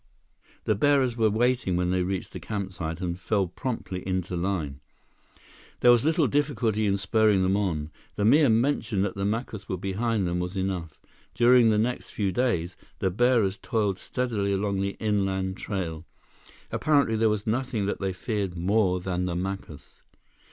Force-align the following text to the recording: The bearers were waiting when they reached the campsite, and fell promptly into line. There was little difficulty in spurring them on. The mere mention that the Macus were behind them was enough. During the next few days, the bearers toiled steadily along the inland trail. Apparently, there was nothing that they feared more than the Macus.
The 0.63 0.73
bearers 0.73 1.15
were 1.15 1.29
waiting 1.29 1.75
when 1.75 1.91
they 1.91 2.01
reached 2.01 2.31
the 2.33 2.39
campsite, 2.39 3.01
and 3.01 3.19
fell 3.19 3.45
promptly 3.47 4.01
into 4.07 4.35
line. 4.35 4.79
There 5.81 5.91
was 5.91 6.03
little 6.03 6.25
difficulty 6.25 6.87
in 6.87 6.97
spurring 6.97 7.43
them 7.43 7.55
on. 7.55 7.91
The 8.15 8.25
mere 8.25 8.49
mention 8.49 9.03
that 9.03 9.13
the 9.13 9.25
Macus 9.25 9.69
were 9.69 9.77
behind 9.77 10.25
them 10.25 10.39
was 10.39 10.55
enough. 10.55 10.99
During 11.35 11.69
the 11.69 11.77
next 11.77 12.09
few 12.09 12.31
days, 12.31 12.75
the 12.97 13.11
bearers 13.11 13.59
toiled 13.59 13.99
steadily 13.99 14.53
along 14.53 14.81
the 14.81 14.97
inland 14.99 15.57
trail. 15.57 16.03
Apparently, 16.71 17.15
there 17.15 17.29
was 17.29 17.45
nothing 17.45 17.85
that 17.85 17.99
they 17.99 18.11
feared 18.11 18.57
more 18.57 18.99
than 18.99 19.25
the 19.25 19.35
Macus. 19.35 20.01